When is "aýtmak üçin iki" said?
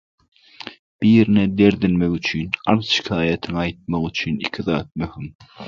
3.67-4.69